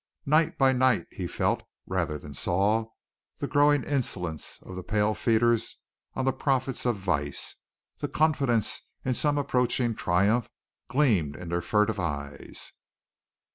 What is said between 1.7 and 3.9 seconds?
rather than saw, the growing